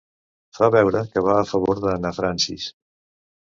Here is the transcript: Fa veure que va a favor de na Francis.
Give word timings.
Fa 0.59 0.69
veure 0.75 1.03
que 1.11 1.23
va 1.27 1.35
a 1.41 1.43
favor 1.51 1.83
de 1.85 1.93
na 2.07 2.13
Francis. 2.21 2.67